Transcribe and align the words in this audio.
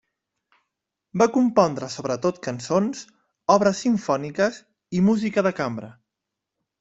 Va 1.21 1.25
compondre 1.33 1.89
sobretot 1.95 2.39
cançons, 2.47 3.03
obres 3.57 3.83
simfòniques 3.87 4.57
i 5.01 5.07
música 5.11 5.45
de 5.49 5.53
cambra. 5.61 5.91